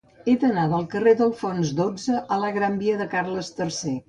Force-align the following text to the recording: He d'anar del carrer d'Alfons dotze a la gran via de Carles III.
He 0.31 0.33
d'anar 0.43 0.63
del 0.71 0.87
carrer 0.93 1.13
d'Alfons 1.19 1.75
dotze 1.81 2.25
a 2.37 2.41
la 2.45 2.51
gran 2.57 2.81
via 2.81 2.97
de 3.05 3.09
Carles 3.17 3.53
III. 3.63 3.97